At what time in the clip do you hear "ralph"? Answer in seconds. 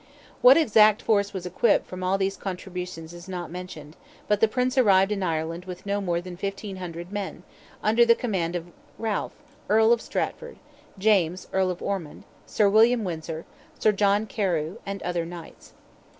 8.97-9.33